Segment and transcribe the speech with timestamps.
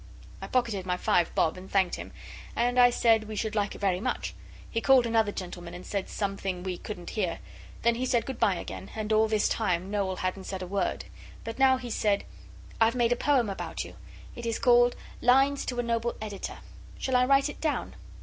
[0.41, 2.11] I pocketed my five bob, and thanked him,
[2.55, 4.33] and I said we should like it very much.
[4.67, 7.37] He called another gentleman and said something we couldn't hear.
[7.83, 11.05] Then he said good bye again; and all this time Noel hadn't said a word.
[11.43, 12.23] But now he said,
[12.81, 13.95] 'I've made a poem about you.
[14.35, 16.57] It is called "Lines to a Noble Editor."
[16.97, 17.93] Shall I write it down?